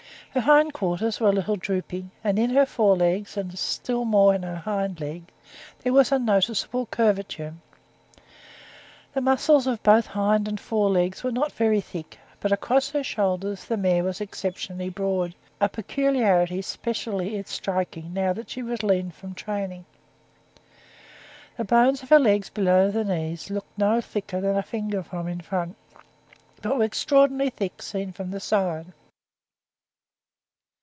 [0.33, 4.33] Her hind quarters were a little drooping, and in her fore legs, and still more
[4.33, 5.25] in her hind legs,
[5.79, 7.53] there was a noticeable curvature.
[9.13, 13.03] The muscles of both hind and fore legs were not very thick; but across her
[13.03, 19.11] shoulders the mare was exceptionally broad, a peculiarity specially striking now that she was lean
[19.11, 19.83] from training.
[21.57, 25.27] The bones of her legs below the knees looked no thicker than a finger from
[25.27, 25.75] in front,
[26.61, 28.93] but were extraordinarily thick seen from the side.